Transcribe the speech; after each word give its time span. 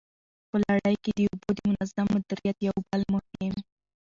په 0.49 0.55
لړۍ 0.63 0.95
کي 1.03 1.11
د 1.13 1.19
اوبو 1.29 1.49
د 1.55 1.59
منظم 1.69 2.07
مديريت 2.15 2.57
يو 2.67 2.75
بل 2.89 3.01
مهم 3.13 3.55